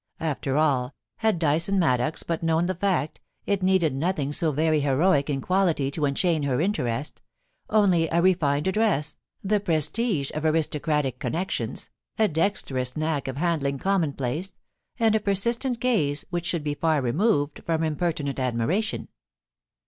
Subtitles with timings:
[0.19, 5.29] After all, had Dyson Maddox but known the fact, it needed nothing so very heroic
[5.29, 7.21] in quality to enchain her interest—
[7.69, 13.53] only a refined address, the prestige of aristocratic connections, a dexterous knack of 158 POUCY
[13.53, 13.91] AND PASSION.
[13.91, 14.53] handling commonplace,
[14.97, 19.07] and a persistent gaze which should be far removed from impertinent admiration.